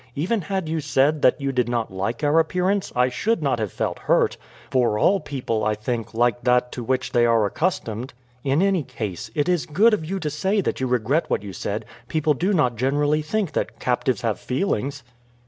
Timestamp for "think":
5.75-6.15, 13.21-13.51